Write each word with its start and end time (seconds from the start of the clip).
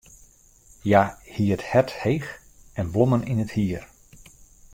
Hja 0.83 1.03
hie 1.33 1.51
it 1.55 1.67
hert 1.71 1.91
heech 2.01 2.29
en 2.79 2.91
blommen 2.93 3.27
yn 3.31 3.43
it 3.45 3.53
hier. 3.57 3.83